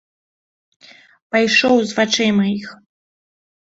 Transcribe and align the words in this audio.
Пайшоў 1.35 1.75
з 1.91 1.99
вачэй 1.99 2.31
маіх. 2.41 2.67